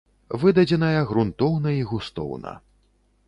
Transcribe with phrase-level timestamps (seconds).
[0.43, 2.57] Выдадзеная грунтоўна і густоўна.